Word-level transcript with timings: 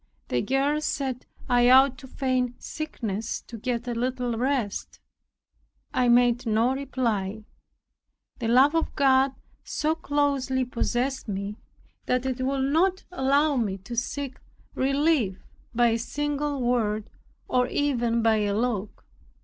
The 0.29 0.41
girls 0.41 0.85
said, 0.85 1.27
"I 1.47 1.69
ought 1.69 1.99
to 1.99 2.07
feign 2.07 2.55
sickness, 2.57 3.39
to 3.43 3.55
get 3.55 3.87
a 3.87 3.93
little 3.93 4.35
rest." 4.35 4.99
I 5.93 6.09
made 6.09 6.47
no 6.47 6.73
reply. 6.73 7.43
The 8.39 8.47
love 8.47 8.73
of 8.73 8.95
God 8.95 9.33
so 9.63 9.93
closely 9.93 10.65
possessed 10.65 11.27
me, 11.27 11.57
that 12.07 12.25
it 12.25 12.41
would 12.43 12.63
not 12.73 13.03
allow 13.11 13.57
me 13.57 13.77
to 13.77 13.95
seek 13.95 14.39
relief 14.73 15.37
by 15.71 15.89
a 15.89 15.99
single 15.99 16.59
word, 16.63 17.07
or 17.47 17.67
even 17.67 18.23
by 18.23 18.37
a 18.37 18.55
look. 18.55 19.05